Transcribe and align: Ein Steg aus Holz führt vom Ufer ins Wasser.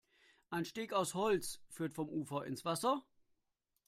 Ein 0.49 0.65
Steg 0.65 0.93
aus 0.93 1.13
Holz 1.13 1.61
führt 1.69 1.93
vom 1.93 2.09
Ufer 2.09 2.43
ins 2.47 2.65
Wasser. 2.65 3.05